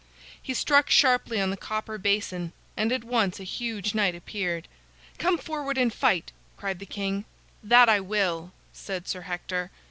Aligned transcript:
He 0.41 0.55
struck 0.55 0.89
sharply 0.89 1.39
on 1.39 1.51
the 1.51 1.55
copper 1.57 1.99
basin, 1.99 2.53
and 2.75 2.91
at 2.91 3.03
once 3.03 3.39
a 3.39 3.43
huge 3.43 3.93
knight 3.93 4.15
appeared. 4.15 4.67
"Come 5.19 5.37
forward 5.37 5.77
and 5.77 5.93
fight!" 5.93 6.31
cried 6.57 6.79
the 6.79 6.89
knight. 6.97 7.25
"That 7.63 7.87
I 7.87 7.99
will," 7.99 8.51
said 8.73 9.07
Sir 9.07 9.21
Hector. 9.21 9.69